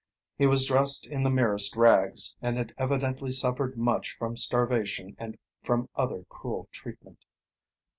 [0.35, 5.37] He was dressed in the merest rags, and had evidently suffered much from starvation and
[5.61, 7.23] from other cruel treatment.